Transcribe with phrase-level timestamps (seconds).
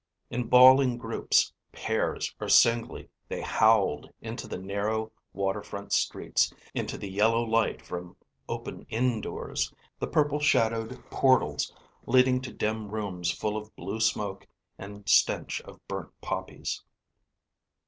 [0.31, 7.07] In bawling groups, pairs, or singly they howled into the narrow waterfront streets, into the
[7.07, 8.15] yellow light from
[8.49, 11.71] open inn doors, the purple shadowed portals
[12.07, 14.47] leading to dim rooms full of blue smoke
[14.79, 16.81] and stench of burnt poppies.